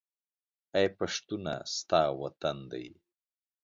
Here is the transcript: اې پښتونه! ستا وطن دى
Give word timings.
اې 0.75 0.85
پښتونه! 0.97 1.53
ستا 1.75 2.01
وطن 2.21 2.57
دى 2.71 2.87